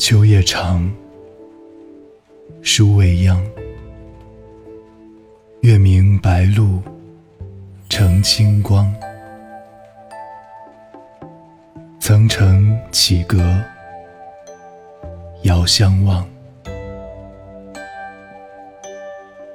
[0.00, 0.90] 秋夜长，
[2.62, 3.38] 书未央。
[5.60, 6.82] 月明白露
[7.90, 8.90] 澄清光，
[12.00, 13.62] 层层绮阁，
[15.42, 16.26] 遥相望。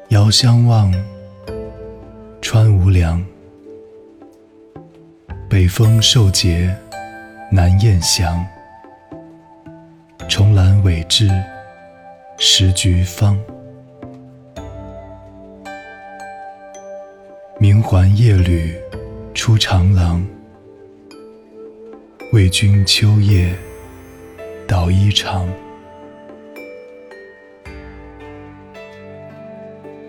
[0.10, 0.94] 遥相望，
[2.40, 3.26] 川无量。
[5.50, 6.72] 北风受节，
[7.52, 8.46] 南雁翔。
[10.28, 11.30] 重兰委至，
[12.38, 13.40] 时局方。
[17.58, 18.76] 明环夜旅
[19.34, 20.26] 出长廊，
[22.34, 23.56] 为君秋夜
[24.68, 25.48] 捣衣裳。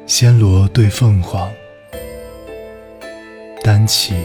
[0.07, 1.51] 暹罗对凤凰，
[3.63, 4.17] 单起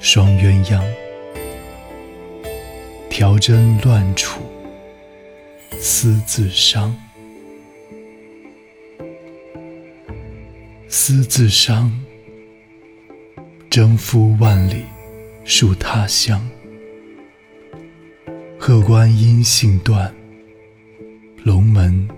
[0.00, 0.82] 双鸳鸯。
[3.08, 4.40] 调针乱楚，
[5.84, 6.96] 思自伤。
[10.88, 11.92] 思自伤。
[13.68, 14.84] 征夫万里
[15.44, 16.46] 戍他乡，
[18.60, 20.14] 客观音信断，
[21.42, 22.08] 龙门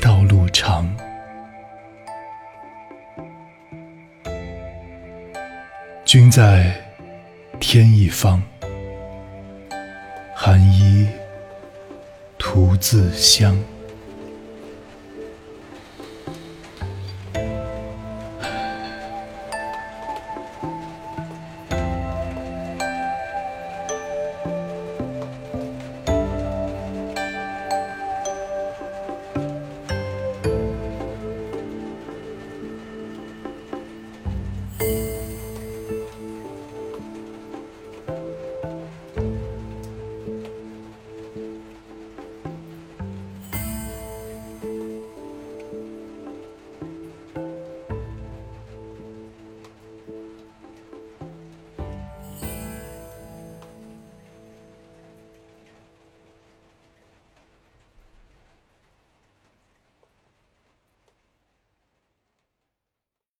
[0.00, 0.94] 道路长。
[6.04, 6.72] 君在
[7.58, 8.40] 天一方，
[10.36, 11.08] 寒衣
[12.54, 13.73] 独自香。